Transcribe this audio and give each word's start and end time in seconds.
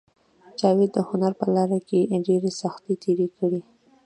جاوید 0.59 0.91
د 0.93 0.97
هنر 1.09 1.31
په 1.39 1.45
لاره 1.55 1.79
کې 1.87 1.99
ډېرې 2.27 2.51
سختۍ 2.61 2.95
تېرې 3.03 3.27
کړې 3.37 3.61